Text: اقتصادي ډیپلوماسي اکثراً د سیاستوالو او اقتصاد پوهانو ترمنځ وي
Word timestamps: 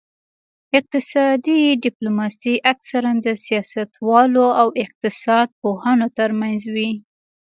اقتصادي 0.77 1.59
ډیپلوماسي 1.85 2.53
اکثراً 2.71 3.11
د 3.25 3.27
سیاستوالو 3.45 4.45
او 4.61 4.67
اقتصاد 4.83 5.47
پوهانو 5.61 6.07
ترمنځ 6.17 6.61
وي 6.73 6.91